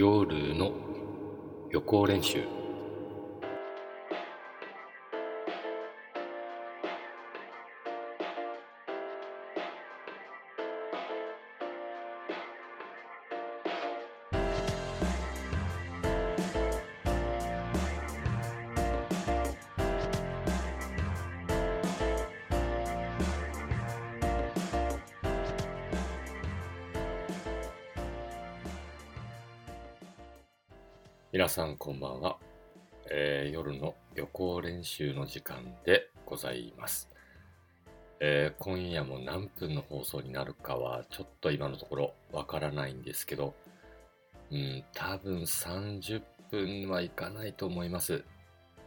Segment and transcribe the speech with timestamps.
[0.00, 0.70] 夜の
[1.72, 2.57] 予行練習。
[31.58, 32.36] さんこんばんは、
[33.10, 37.08] えー夜の予行練習の時間でございます、
[38.20, 43.56] えー今夜も何分の放送になるかはちょっと今のところわからないんですけど
[44.52, 48.22] うん多分30分はいかないと思います。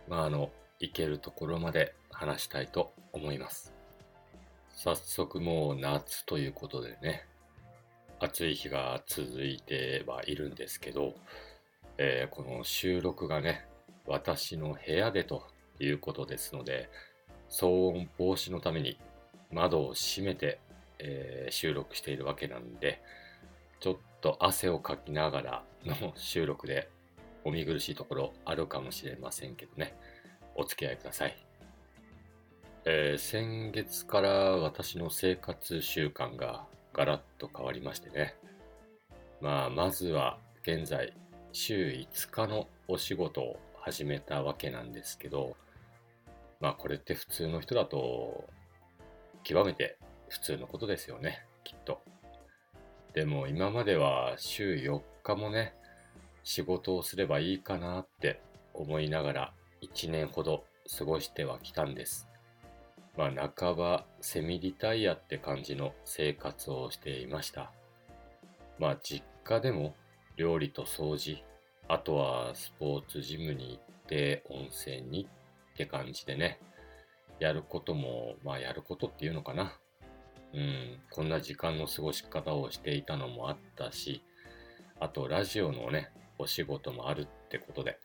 [0.07, 3.73] まああの行けるところまで話したいと思います。
[4.70, 7.26] 早速もう夏ということでね
[8.21, 11.15] 暑い日が続いてはいるんですけど
[11.97, 13.65] えーこの収録がね、
[14.05, 15.43] 私の部屋でと
[15.79, 16.89] いうことですので、
[17.49, 18.99] 騒音防止のために
[19.51, 20.59] 窓を閉めて、
[20.99, 23.01] えー収録しているわけなんで、
[23.79, 26.89] ちょっと汗をかきながらの 収録で
[27.43, 29.95] お見苦しいところあるかもしれませんけどね、
[30.55, 31.37] お付き合いください。
[32.85, 38.35] えー先月から私の生活習慣がガラッと変わりましてね、
[39.39, 41.13] まあ、まずは現在、
[41.54, 45.55] 週5日のお仕事を始めたわけなんですけど、
[46.60, 48.46] まあこれって普通の人だと
[49.43, 49.98] 極めて
[50.30, 52.02] 普通のことですよね、きっと。
[53.13, 55.74] でも今までは週4日もね、
[56.43, 58.41] 仕事をすればいいかなって
[58.74, 60.63] 思いながら1年ほど
[60.98, 62.27] 過ごしてはきたんです。
[63.18, 67.72] まあ半ばセミリタイヤって感じの生活をしていました。
[68.80, 69.94] まあ実家でも
[70.38, 71.44] 料理と掃除、
[71.88, 75.28] あとはスポーツジムに行って温泉に
[75.74, 76.59] って感じでね、
[77.40, 79.78] やることも、まあやることっていうのかな。
[80.53, 84.24] うん、こんな時間の過ごし方をしていたのもあったし、
[85.00, 88.00] あとラジオのね、お仕事もあるってことで、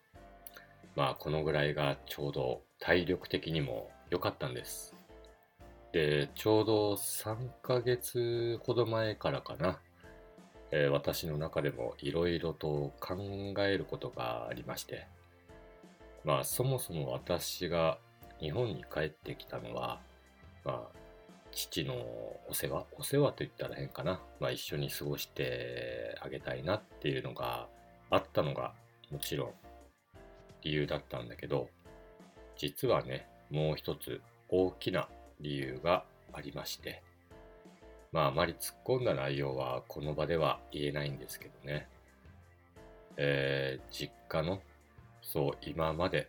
[0.94, 4.97] まあこのぐらいがちょうど体力的にも良かったんです。
[5.93, 9.81] で、ちょうど3ヶ月ほど前からかな、
[10.78, 13.16] えー私の中でもいろいろと考
[13.60, 15.06] えることがありまして、
[16.22, 17.97] まあそもそも私が
[18.41, 20.00] 日本に帰ってきたのは、
[20.66, 20.98] まあ
[21.50, 27.69] 父のお世話、お世話と言ったら変かな、まあ一緒に過ごしてあげたいなっていうのが
[28.10, 28.75] あったのが
[29.10, 29.50] もちろん
[30.60, 31.70] 理由だったんだけど、
[32.58, 34.20] 実はね、もう一つ
[34.50, 35.08] 大きな
[35.41, 36.04] 理由が
[36.34, 37.03] ありまして、
[38.12, 41.89] まああまり突っ込んだ内容はこの場では言えないんですけどね。
[43.17, 44.61] えー実家の、
[45.22, 46.28] そう今まで、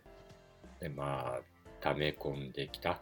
[0.80, 1.40] でまあ
[1.80, 3.00] 溜め込んできた、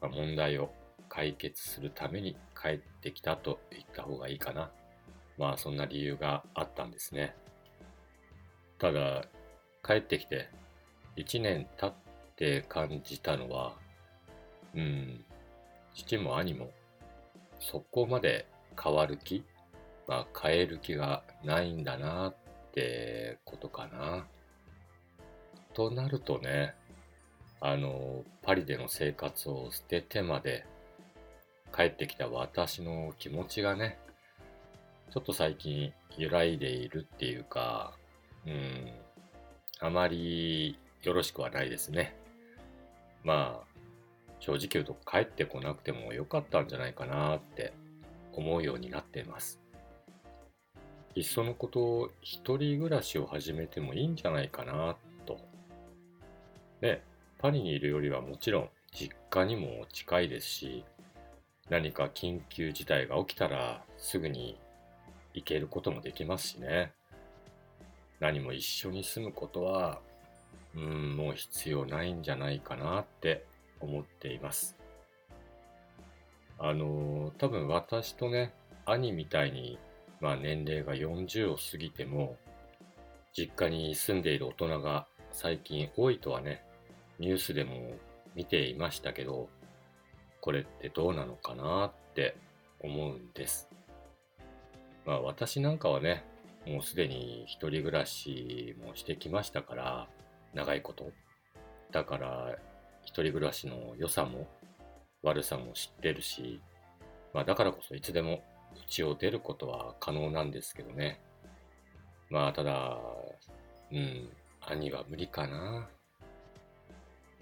[0.00, 0.70] まあ問題を
[1.08, 4.70] 解決するために帰ってきたと言った方がいいかな。
[5.38, 7.34] まあそんな理由があったんですね。
[8.78, 9.24] ただ、
[9.84, 10.48] 帰ってきて
[11.16, 11.94] 1年経っ
[12.36, 13.74] て感じたのは、
[14.74, 15.24] うん、
[15.94, 16.70] 父も兄も
[17.60, 18.46] そこまで
[18.82, 19.44] 変わる気、
[20.06, 22.34] まあ、変える気がないんだなっ
[22.72, 24.26] てことかな。
[25.74, 26.74] となるとね、
[27.60, 30.66] あの、パリでの生活を捨ててまで
[31.74, 33.98] 帰ってきた私の気持ちがね、
[35.10, 37.94] ちょっと最近揺らいでいるっていうか、
[38.46, 38.92] うん、
[39.80, 42.16] あまりよろしくはないですね。
[43.22, 43.73] まあ、
[44.44, 47.72] 正直言うと帰ってこなくてもよかったんじゃないかなって
[48.34, 49.58] 思うようになっています。
[51.14, 55.38] いっそのこと一人暮らしを始めてもいいんじゃないかなと。
[56.82, 57.02] ね、
[57.38, 60.84] パリにいるよりはもちろん実家にも近いですし、
[61.70, 64.58] 何か緊急事態が起きたらすぐに
[65.32, 66.92] 行けることもできますしね。
[68.20, 70.00] 何も一緒に住むことは、
[70.76, 73.46] うん、もう必要ないんじゃないかなって
[73.80, 74.76] 思っています。
[76.58, 78.54] あの、多分私とね、
[78.86, 79.78] 兄みたいに、
[80.20, 82.36] まあ年齢が40を過ぎても、
[83.36, 86.64] 実家に住んでいる大人が最近多いとはね、
[87.18, 87.92] ニュースでも
[88.34, 89.48] 見ていましたけど、
[90.40, 92.36] これってどうなのかなって
[92.80, 93.68] 思うんです。
[95.04, 96.24] まあ私なんかはね、
[96.66, 100.08] もうすでに一人暮らしもしてきましたから、
[100.54, 101.10] 長いこと。
[101.90, 102.56] だから、
[103.14, 104.48] 一人暮らしの良さも
[105.22, 106.60] 悪さも知ってるし、
[107.32, 108.42] まあだからこそいつでも
[108.88, 111.20] 家を出ることは可能なんですけどね。
[112.28, 112.98] まあ、ただ、
[113.92, 114.28] うん、
[114.60, 115.88] 兄は無理かな。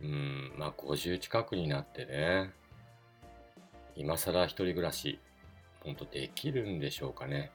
[0.03, 2.51] うん、まあ、50近くになってね、
[3.97, 5.21] 今更一人暮らし、
[5.81, 7.51] ほんとできるんでしょうかね。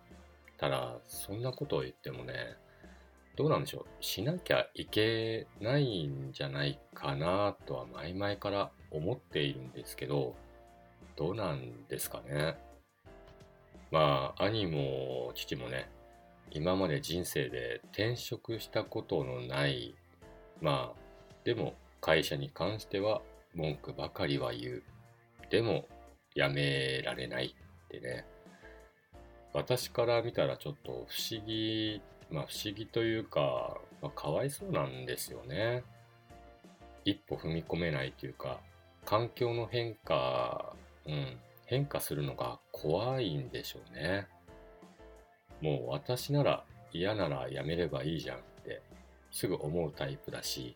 [0.57, 2.57] ただ、そんなことを言ってもね、
[3.37, 4.03] どうなんでしょう。
[4.03, 10.35] しなきゃいけないんじゃないかなとは前々から思っているんですけど、
[11.15, 12.57] どうなんですかね。
[13.91, 15.87] まあ、兄も父もね、
[16.49, 19.95] 今まで人生で転職したことのない、
[20.59, 23.21] まあ、でも会社に関しては
[23.53, 24.83] 文句ばかりは言う。
[25.51, 25.87] でも、
[26.35, 28.25] 辞められないってね。
[29.53, 32.01] 私から見たらちょっと不思議、
[32.31, 35.83] まあ不思議というか、まあ、かわいそうなんですよね。
[37.05, 38.59] 一歩踏み込めないというか、
[39.05, 40.75] 環境の変化、
[41.05, 44.27] うん、変化するのが怖いんでしょうね。
[45.61, 48.81] もう私なら嫌ならやめればいいじゃんって
[49.31, 50.75] すぐ思うタイプだし、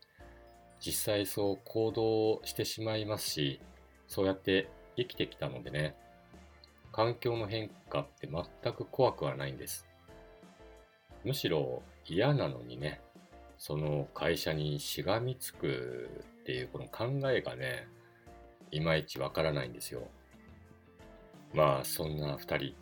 [0.79, 3.61] 実際そう行動してしまいますし、
[4.07, 5.95] そうやって生きてきたのでね、
[6.91, 9.87] 環境の変化って全く怖くはないんです。
[11.23, 13.01] むしろ嫌なのにね、
[13.57, 16.09] その会社にしがみつく
[16.41, 17.87] っていうこの考えがね、
[18.71, 20.07] いまいちわからないんですよ。
[21.53, 22.75] まあそんな二人、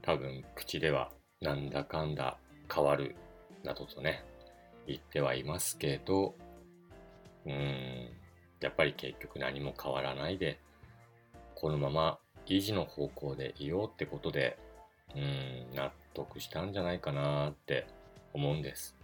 [0.00, 1.10] 多分口では
[1.40, 2.38] なんだかんだ
[2.72, 3.16] 変わる
[3.62, 4.24] などとね、
[4.86, 6.34] 言ってはいますけど、
[7.44, 8.08] うーん、
[8.60, 10.60] やっぱり結局何も変わらないで、
[11.54, 14.58] このまま維持の方向でいようってことで、
[15.14, 17.86] うん、納得したんじゃないかなって
[18.32, 18.96] 思うんです。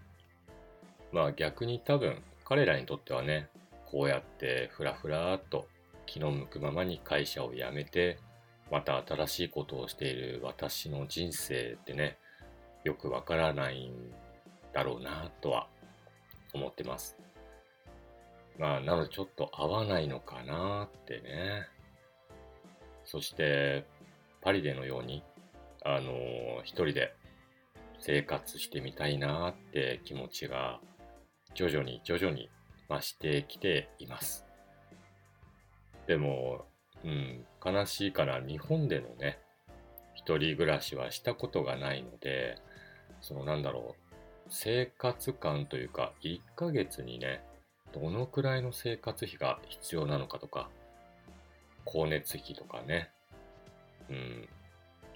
[1.13, 3.49] まあ逆に多分彼らにとってはね、
[3.91, 5.67] こうやってふらふらっと
[6.07, 8.19] 気の向くままに会社を辞めて、
[8.71, 12.19] また新しいことをしている私の人生ってね、
[12.85, 14.13] よくわからないん
[14.73, 15.69] だろうなとは
[16.53, 17.17] 思ってます。
[18.59, 21.67] まあなのでちょっと合わないのかなってね。
[23.05, 23.87] そして、
[24.43, 25.25] パリでのように、
[25.97, 27.15] あのー、一人で
[28.01, 30.81] 生活してみたいなって気持ちが
[31.55, 32.51] 徐々に徐々に
[32.89, 34.45] 増してきています。
[36.07, 36.67] でも、
[37.05, 39.39] うん、悲しいから日本でのね、
[40.15, 42.57] 一人暮らしはしたことがないので、
[43.21, 44.13] そのなんだろう、
[44.51, 47.43] 生活感というか、1ヶ月にね、
[47.93, 50.69] どのくらいの生活費が必要なのかとか、
[51.87, 53.11] 光熱費とかね。
[54.11, 54.49] うん。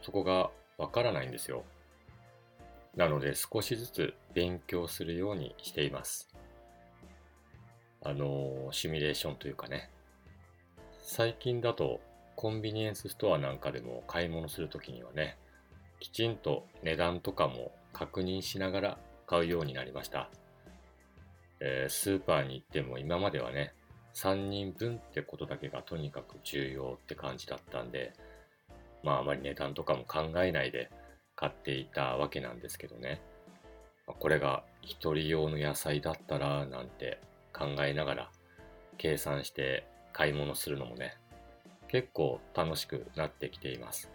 [0.03, 0.51] そこが
[0.83, 1.63] わからないんですよ。
[2.97, 6.29] なので少しずつ勉強するようにしています。
[8.03, 9.91] あのシミュレーションというかね。
[11.01, 12.01] 最近だと
[12.35, 15.39] コンビニエンスストアなんかでも買い物するときにはね、
[16.01, 20.31] きちんと値段とかも確認しながら買うようになりました。
[21.61, 23.73] えー、スーパーに行っても今まではね、
[24.15, 28.15] 3人分ってことだけがとにかく重要って感じだったんで、
[29.03, 30.91] まああまり値段とかも考えないで
[31.35, 33.21] 買っていたわけなんですけどね。
[34.07, 37.21] これが一人用の野菜だったらなんて
[37.53, 38.31] 考えながら
[38.99, 41.17] 計算して買い物するのもね、
[41.89, 44.11] 結構楽しくなってきています。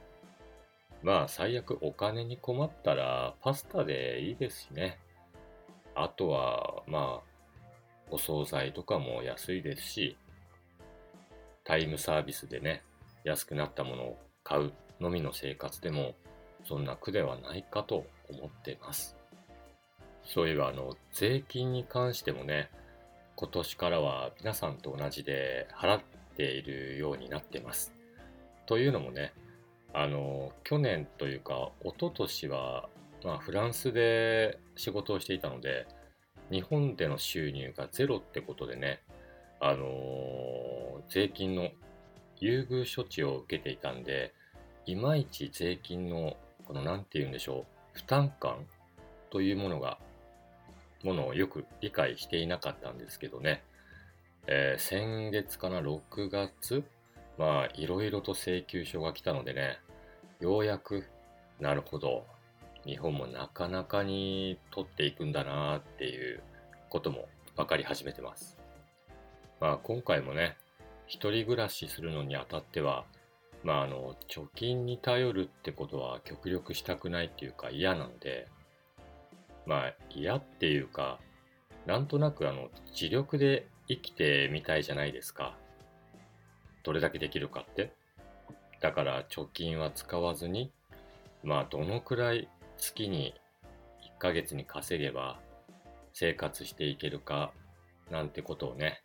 [1.02, 5.00] まあ最悪お金に困ったらパスタでいいですしね。
[5.96, 7.28] あとはまあ
[8.10, 10.18] お惣菜とかも安いですし、
[11.64, 12.84] タイムサービスでね、
[13.24, 14.18] 安くなったものを
[14.48, 16.16] 買うのみの生活でも、
[16.66, 19.18] そんな苦ではないかと思っています。
[20.24, 22.70] そういえば、あの、税金に関してもね、
[23.36, 26.02] 今年からは皆さんと同じで払っ
[26.38, 27.94] ているようになってます。
[28.68, 29.34] というのもね、
[29.94, 32.88] あの、去年というか、一昨年は、
[33.26, 35.88] まあ、フランスで仕事をしていたので、
[36.50, 39.02] 日本での収入がゼロってことでね、
[39.60, 41.70] あの、税金の
[42.40, 44.34] 優遇処置を受けていたんで、
[44.88, 48.66] いまいち税金の、この何て言うんでしょう、負担感
[49.30, 49.98] というものが、
[51.04, 53.64] ものをよく理解していなかったんですけどね、
[54.48, 56.86] えー、先月かな、6月、
[57.38, 59.78] まあ、いろいろと請求書が来たのでね、
[60.40, 61.04] ようやく、
[61.60, 62.26] なるほど、
[62.86, 66.42] 日本もなかなかに取っていくんだなっていう
[66.88, 67.28] ことも
[67.58, 68.58] 分かり始めてます。
[69.60, 70.56] まあ今回もね、
[71.08, 73.04] 一人暮らしするのにあたっては、
[73.68, 78.48] まああの、貯金に頼るってことは極力したくないっていうか嫌なので、
[79.66, 81.20] まあ嫌っていうか、
[81.86, 85.58] なんとなくあの、自力で生きてみたいじゃないですか。
[86.84, 87.92] どれだけできるかって。
[88.80, 90.72] だから貯金は使わずに、
[91.44, 92.48] まあどのくらい
[92.78, 93.36] 月に
[94.02, 95.42] いヶ月に稼げば
[96.14, 97.52] 生活していけるか
[98.12, 99.04] なんてことをね、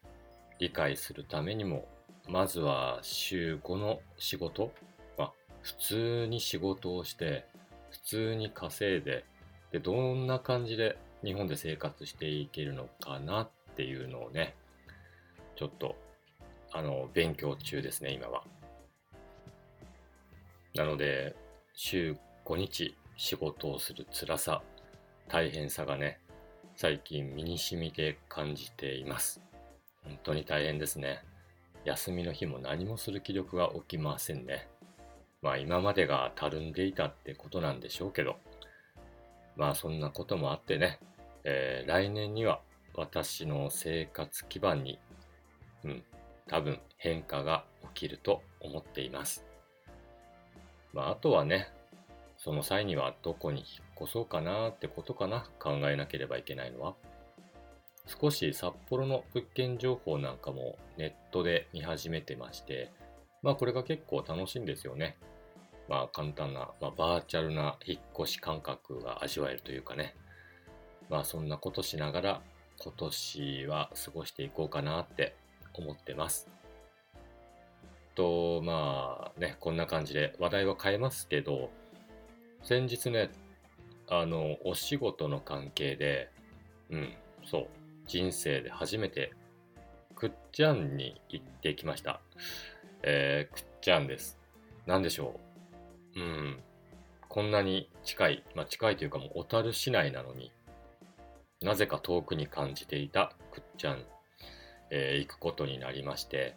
[0.60, 1.88] 理解するためにも、
[2.28, 4.72] まずは週5の仕事、
[5.18, 7.46] まあ、普通に仕事をして、
[7.90, 9.24] 普通に稼いで、
[9.70, 14.54] で、どんな感じで日本で生活していけるのかなっていうのをね、
[15.56, 15.96] ちょっと、
[16.72, 18.44] あの、勉強中ですね、今は。
[20.74, 21.36] なので、
[21.74, 24.62] 週5日仕事をする辛さ、
[25.28, 26.20] 大変さがね、
[26.76, 29.40] 最近身に染みて感じています。
[30.04, 31.22] 本当に大変ですね。
[31.84, 34.68] 休みの日も何もする気力が起きませんね。
[35.42, 38.36] まあ今までがたるんでいたってことなんでしょうけど、
[39.56, 41.00] まあそんなこともあってね、
[41.44, 42.60] えー、来年には
[42.94, 45.00] 私の生活基盤に、
[45.84, 46.04] うん、
[46.46, 49.44] 多分変化が起きると思っています。
[50.92, 51.72] まああとはね、
[52.38, 53.66] その際にはどこに引っ
[54.02, 56.94] 越そうかなってことかな考えなければいけないのは。
[58.06, 62.90] 少し札幌の物件情報なんかもネットで見始めてまして、
[63.42, 65.16] まあこれが結構楽しいんですよね。
[65.88, 70.14] まあ簡単な、まあ、バーチャルな引っ越し感覚が味わえるというかね。
[71.08, 72.42] まあそんなことしながら
[72.78, 75.36] 今年は過ごしていこうかなって
[75.74, 76.48] 思ってます。
[78.14, 81.70] と、まあね、こんな感じで話題は変えますけど、
[82.62, 83.30] 先日ね、
[84.08, 86.30] あの、お仕事の関係で、
[86.90, 87.66] うん、そう、
[88.12, 89.32] 人生で初めて、
[90.14, 92.20] くっちゃんに行ってきました。
[93.02, 94.38] えー、くっちゃんです。
[94.84, 95.40] なんでしょ
[96.14, 96.20] う。
[96.20, 96.60] うん、
[97.30, 100.52] こんなに近い、まあ近いというかもう小樽市内なのに、
[101.62, 104.04] なぜか遠くに感じていたくっちゃん、
[104.90, 106.56] えー、行くことになりまして、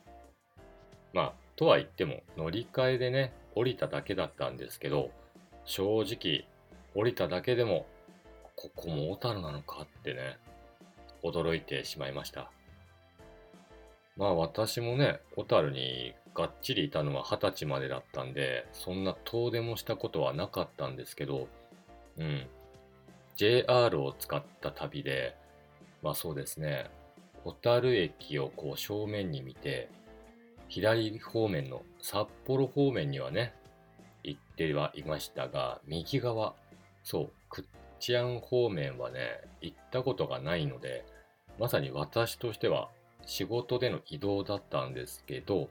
[1.13, 5.09] まあ、とは言っても乗り換えでね、降りただけだったんですけど、
[5.63, 6.49] 正直、
[6.95, 7.85] 降りただけでも、
[8.57, 10.37] ここも小樽なのかってね、
[11.25, 12.51] 驚いてしまいました。
[14.17, 21.47] まあ私もね、小樽にがっちりいたのは二十歳までだったんで、そんな遠出もしたことはなかったんですけど、
[22.17, 22.47] うん。
[23.35, 25.35] JR を使った旅で、
[26.01, 26.89] まあそうですね、
[27.43, 29.89] 小樽駅をこう正面に見て、
[30.67, 33.53] 左方面の札幌方面にはね、
[34.23, 36.55] 行ってはいましたが、右側、
[37.03, 37.65] そう、クッ
[37.99, 41.05] チアン方面はね、行ったことがないので、
[41.59, 42.89] まさに私としては
[43.25, 45.69] 仕事での移動だったんですけど、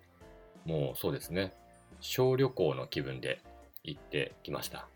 [0.65, 1.53] もうそうですね、
[2.01, 3.41] 小旅行の気分で
[3.83, 4.89] 行ってきました。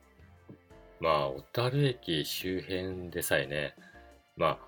[1.01, 3.75] まあ、小樽駅周辺でさえね、
[4.37, 4.59] まあ、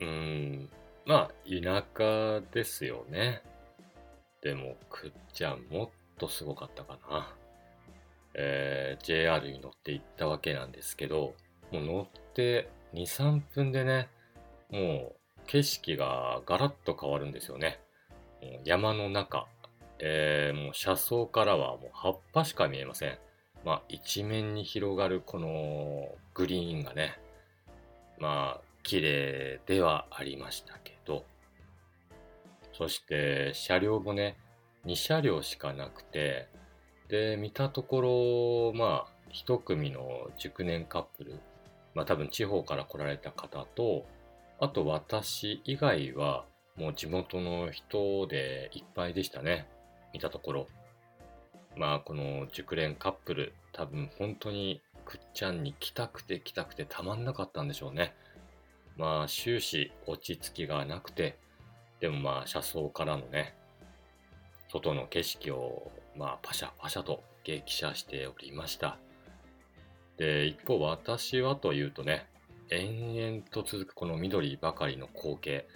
[0.00, 0.70] うーん、
[1.06, 3.42] まあ、田舎ですよね。
[4.42, 7.34] でも、くっちゃんもっとすごかったかな。
[8.34, 11.34] えー、JR に乗って行ったわけなんですけど、
[11.70, 14.08] もう乗って2、3分でね、
[14.70, 15.13] もう
[15.46, 17.80] 景色がガラッと変わるんですよね。
[18.42, 19.46] もう山の中、
[19.98, 23.18] えー、もう車窓からはもう葉っぱしか見えません。
[23.64, 27.18] まあ一面に広がるこのグリーンがね、
[28.18, 31.24] まあ綺麗ではありましたけど、
[32.72, 34.36] そして車両もね、
[34.84, 36.48] 2車両しかなくて、
[37.08, 41.38] で、見たところ、まあ、一組の熟年カップル、
[41.94, 44.04] まあ多分地方から来られた方と、
[44.64, 49.68] あと私以外はもう地元の人でいっぱいでしたね。
[50.12, 50.68] 見たところ。
[51.76, 58.14] まあこの熟練カップル、多分本当にくっちゃんに来たくて来たくてたまんなかったんでしょうね。
[58.96, 61.38] まあ終始落ち着きがなくて、
[62.00, 63.54] でもまあ車窓からのね、
[64.68, 68.98] 外の景色をまあ、パシャパシャと激写しておりました。
[70.16, 72.26] で、一方私はというとね、
[72.70, 75.66] 延々と続くこの緑ばかりの光景。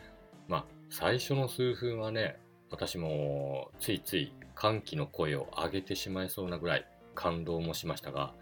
[0.49, 2.38] まあ、最初の数分はね、
[2.71, 8.33] 私もついつい歓喜の声を上げてしまいそうなぐらい感動もしましたが、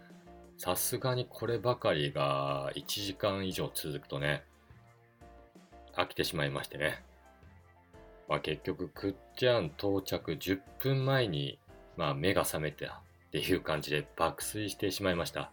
[0.57, 4.43] さすがにこればかりが1時間以上続くとね、
[5.95, 7.03] 飽きてしまいましてね。
[8.27, 11.59] まあ結局、くっちゃん到着10分前に
[11.97, 12.89] まあ、目が覚めたっ
[13.31, 15.51] ていう感じで爆睡してしまいました。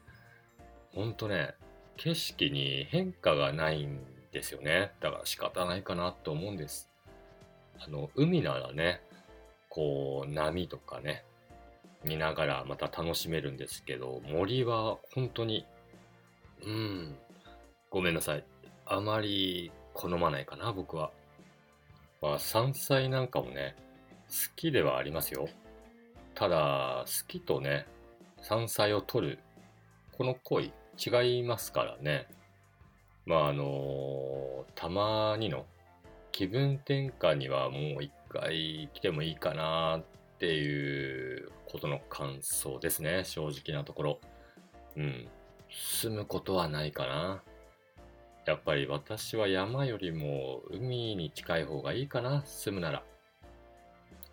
[0.95, 1.55] ほんとね、
[1.97, 4.01] 景色に変化がないん
[4.33, 4.93] ですよね。
[5.01, 6.91] だから仕方ないかなと思うんです。
[7.79, 9.01] あの、海ならね、
[9.69, 11.25] こう、波とかね、
[12.05, 15.67] 見ながらまた楽しめるんですけど、森は本当に、
[16.63, 17.17] うん、
[17.91, 18.45] ごめんなさい。
[18.87, 21.11] あまり好まないかな、僕は。
[22.21, 23.77] まあ、山菜なんかもね、
[24.29, 25.49] 好きではありますよ。
[26.35, 27.87] ただ、好きとね、
[28.43, 29.39] 山菜を取る、
[30.13, 32.29] この行為違いますからね。
[33.27, 35.67] まああのたまにの
[36.33, 40.05] 気分転換にはもう一回来てもいいかなっ
[40.39, 44.21] ていうことの感想ですね、正直なところ。
[44.97, 45.29] うん。
[45.71, 47.43] 住むことはないかな。
[48.47, 53.03] やっぱり私は山よりも海に近い方がいいかな、住むなら。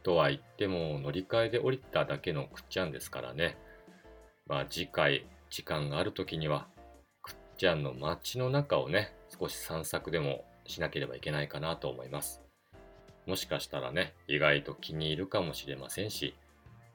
[0.03, 3.57] とは言っても乗り換えで降りただけのくっちゃんですからね。
[4.47, 6.65] まあ次回時間がある時には
[7.21, 12.41] くっちゃんの街の中をね、少し散策でもしなければいけないかなと思います。
[13.27, 16.35] もしかしたらね、意外と気に入るかもしれませんし、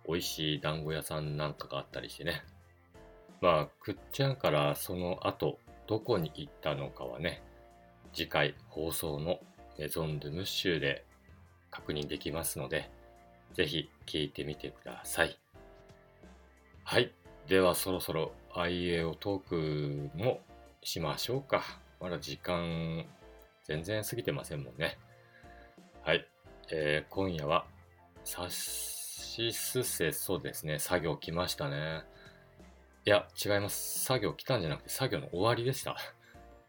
[0.09, 2.45] 美味しい団子屋さんなんかがあったりしてね。
[3.43, 7.43] まあ、くっちゃんからその後、どこに行ったのかはね、
[8.15, 9.39] 次回放送の
[9.79, 11.05] メゾン・ドゥ・ムッシュで
[11.71, 12.91] 確認できますので、
[13.53, 15.39] ぜひ聞いてみてください。
[16.85, 17.13] はい。
[17.47, 20.41] ではそろそろ IA トークも
[20.83, 21.63] しましょうか。
[22.01, 23.05] まだ時間
[23.65, 24.97] 全然過ぎてませんもんね。
[26.03, 26.27] はい。
[26.73, 27.67] えー、今夜は、
[28.25, 30.79] サシスセソですね。
[30.79, 32.05] 作業来ましたね。
[33.05, 34.03] いや、違います。
[34.03, 35.97] 作業来たんじゃなくて、作業の終わりでした。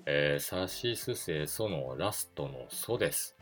[0.05, 3.37] えー、サシスセソのラストのソです。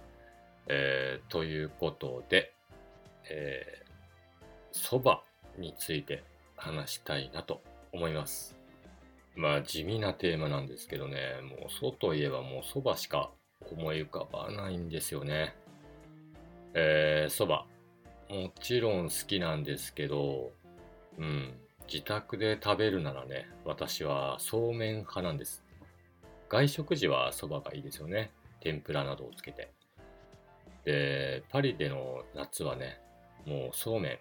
[0.68, 2.54] えー、ということで、
[3.28, 5.20] えー、蕎麦
[5.58, 6.24] について
[6.56, 7.62] 話したいなと
[7.96, 8.56] 思います。
[9.36, 13.32] まあ地味なテーマなんですけどね、もう蕎といえばもう蕎麦しか
[13.72, 15.56] 思い浮かばないんですよね。
[16.74, 17.64] えー、蕎麦。
[18.28, 20.52] もちろん好きなんですけど、
[21.18, 21.54] うん、
[21.88, 25.64] 自宅で食べるならね、私はそうめん派なんです。
[26.50, 28.32] 外食時は蕎麦がいいですよね。
[28.60, 29.72] 天ぷらなどをつけて。
[30.84, 33.00] で、パリでの夏はね、
[33.46, 34.20] もうそうめん、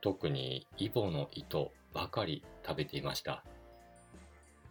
[0.00, 3.44] 特にイボの糸ばかり食べていました。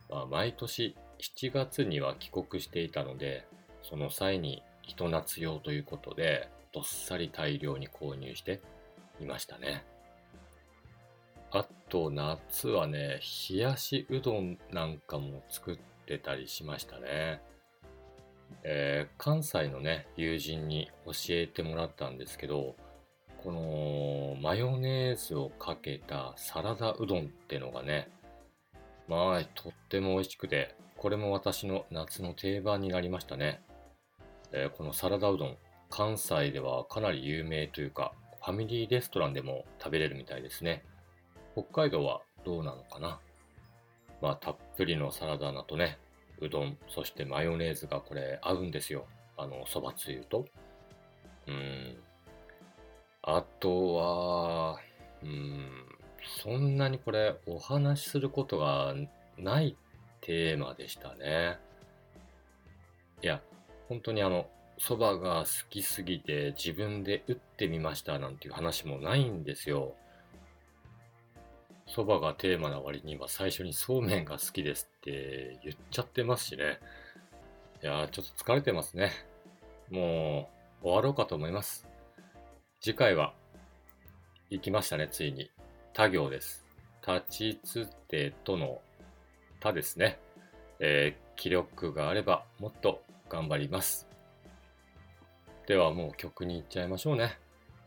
[0.10, 3.47] まあ、毎年7月には帰国していたので、
[3.82, 8.62] その際にひと夏用ということで、どっさり大量に購入して
[9.19, 9.86] いましたね。
[11.52, 13.19] あと夏はね、
[13.50, 17.41] 冷やしうどんなんかも作ってたりしましたね。
[18.63, 22.76] えー、関西のね、友人に教えてもらったんですけど、
[23.43, 28.08] このマヨネーズをかけたサラダうどんってのがね、
[29.10, 33.62] まあ、とっても美味しくて、これも私の夏の定番になりましたね。
[34.53, 35.58] えー、このサラダうどん、
[35.89, 40.86] 関西ではかなり有名というか、ファミリーレストランでも食べれるみたいですね。
[41.53, 43.19] 北海道はどうなのかな？
[44.21, 45.97] まあ、たっぷりのサラダ菜とね、
[46.39, 49.06] うどん、そしてマヨネーズがこれ合うんですよ。
[49.36, 50.45] あの、そばつゆと。
[51.47, 51.97] うん。
[53.23, 54.79] あとは、
[55.23, 55.65] うん、
[56.43, 58.93] そんなにこれお話しすることが
[59.38, 59.77] ない
[60.19, 61.57] テーマでしたね。
[63.21, 63.41] いや、
[63.88, 69.95] 本当にあの、蕎麦が好きすぎて自分で打ってみましたなんていう話もないんですよ。
[71.88, 76.79] 蕎麦がテーマな割には最初にそうめんが好きですって言っちゃってますしね。
[77.81, 79.12] いやー、ちょっと疲れてますね。
[79.89, 80.49] も
[80.81, 81.88] う終わろうかと思います。
[82.86, 83.34] 次回は、
[84.50, 85.50] 行きましたね、ついに。
[85.93, 86.65] 他行です。
[87.08, 88.82] 立ちつてとの
[89.62, 90.19] 他ですね。
[90.82, 94.06] えー、気力があればもっと頑張ります。
[95.65, 97.39] ではもう曲に行っちゃいましょうね。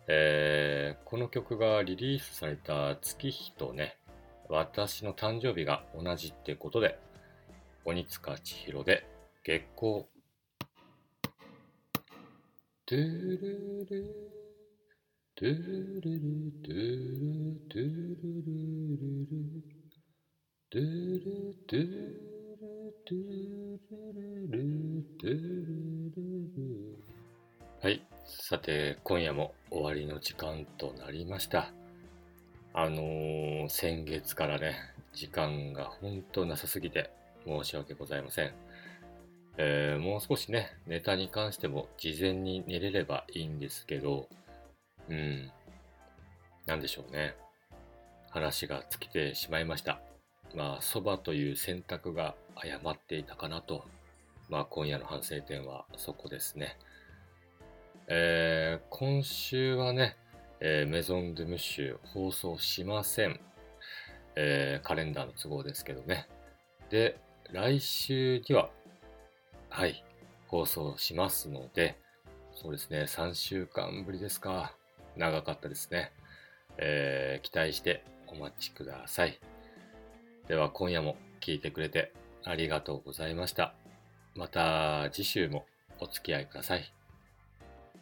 [0.09, 3.99] えー、この曲がリリースされた月日とね、
[4.49, 6.99] 私の誕生日が同じってことで、
[7.85, 9.07] 鬼塚千尋で
[9.45, 10.07] 月光。
[12.87, 14.46] トゥルル
[15.39, 16.21] トゥルル
[16.65, 19.45] トゥルトゥルルルル
[20.71, 22.25] トゥルトゥル
[23.05, 25.37] トゥルルトゥル
[26.17, 26.23] ル
[26.57, 27.05] ル
[27.83, 28.03] はい。
[28.25, 31.71] さて、今夜も終わりの時間となりました。
[32.73, 34.77] あのー、先月からね、
[35.13, 37.11] 時間が本当なさすぎて
[37.47, 38.55] 申し訳ございません。
[39.59, 44.31] えー、もう少しね、ネタに関しても事前に寝れればいいんですけど、
[45.09, 45.51] うん、
[46.67, 47.37] なんでしょうね。
[48.31, 50.01] 話が尽きてしまいました。
[50.55, 53.85] まあ、蕎麦という選択が誤っていたかなと。
[54.49, 56.77] まあ、今夜の反省点はそこですね。
[58.09, 60.17] えー、今週はね、
[60.61, 63.41] えー、メゾン・ドゥ・ムッシュ放送しません。
[64.37, 66.29] えー、カレンダーの都合ですけどね。
[66.91, 67.19] で、
[67.51, 68.71] 来週には、
[69.71, 70.05] はい、
[70.47, 71.99] 放送しますので、
[72.55, 74.76] そうですね、3週間ぶりですか。
[75.17, 76.13] 長かったですね。
[76.79, 79.39] えー、期待してお待ちください。
[80.49, 82.13] では今夜も聞いてくれて
[82.45, 83.75] ありがとうございました。
[84.35, 85.67] また次週も
[85.99, 86.93] お付き合いください。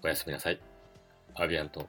[0.02, 0.60] おやすみなさい。
[1.34, 1.88] アビアント。